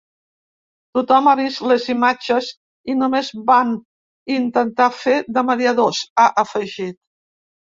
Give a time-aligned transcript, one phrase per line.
[0.97, 2.47] Tothom ha vist les imatges,
[2.93, 3.75] i només vam
[4.37, 6.99] intentar fer de mediadors, ha afegit.